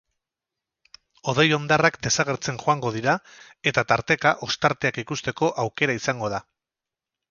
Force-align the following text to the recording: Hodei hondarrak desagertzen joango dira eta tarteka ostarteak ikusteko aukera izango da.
Hodei 1.33 1.45
hondarrak 1.57 1.99
desagertzen 2.09 2.59
joango 2.65 2.93
dira 2.97 3.15
eta 3.73 3.87
tarteka 3.95 4.35
ostarteak 4.51 5.03
ikusteko 5.07 5.55
aukera 5.69 6.03
izango 6.05 6.37
da. 6.39 6.47